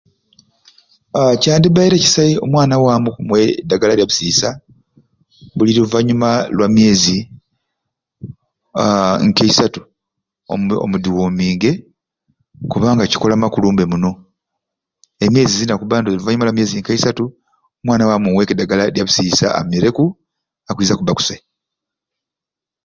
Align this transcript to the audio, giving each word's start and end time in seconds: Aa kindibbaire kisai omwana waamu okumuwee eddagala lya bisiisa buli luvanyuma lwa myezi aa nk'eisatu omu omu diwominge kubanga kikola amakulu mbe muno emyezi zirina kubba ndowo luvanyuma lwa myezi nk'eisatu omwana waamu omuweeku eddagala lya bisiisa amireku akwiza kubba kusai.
Aa 1.17 1.33
kindibbaire 1.41 1.97
kisai 2.03 2.31
omwana 2.45 2.75
waamu 2.83 3.07
okumuwee 3.09 3.49
eddagala 3.61 3.93
lya 3.97 4.09
bisiisa 4.09 4.49
buli 5.55 5.71
luvanyuma 5.77 6.29
lwa 6.55 6.67
myezi 6.75 7.17
aa 8.81 9.13
nk'eisatu 9.27 9.81
omu 10.53 10.65
omu 10.83 10.95
diwominge 11.03 11.71
kubanga 12.71 13.09
kikola 13.11 13.33
amakulu 13.35 13.67
mbe 13.73 13.83
muno 13.91 14.11
emyezi 15.25 15.53
zirina 15.57 15.79
kubba 15.79 15.99
ndowo 15.99 16.15
luvanyuma 16.19 16.45
lwa 16.47 16.55
myezi 16.57 16.73
nk'eisatu 16.77 17.25
omwana 17.81 18.07
waamu 18.09 18.27
omuweeku 18.27 18.53
eddagala 18.53 18.83
lya 18.93 19.07
bisiisa 19.07 19.47
amireku 19.59 20.05
akwiza 20.69 20.97
kubba 20.97 21.17
kusai. 21.17 21.39